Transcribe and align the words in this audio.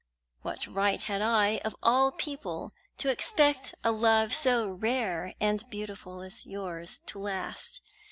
What 0.41 0.65
right 0.65 0.99
had 0.99 1.21
I, 1.21 1.61
of 1.63 1.75
all 1.83 2.11
people, 2.11 2.71
to 2.97 3.09
expect 3.09 3.75
a 3.83 3.91
love 3.91 4.33
so 4.33 4.67
rare 4.67 5.35
and 5.39 5.63
beautiful 5.69 6.21
as 6.21 6.43
yours 6.43 6.99
to 7.05 7.19
last? 7.19 7.81